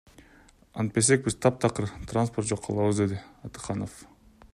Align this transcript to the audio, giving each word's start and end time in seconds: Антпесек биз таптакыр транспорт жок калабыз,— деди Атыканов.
Антпесек 0.83 1.27
биз 1.27 1.35
таптакыр 1.47 1.87
транспорт 2.13 2.49
жок 2.53 2.65
калабыз,— 2.69 2.97
деди 3.03 3.19
Атыканов. 3.51 4.01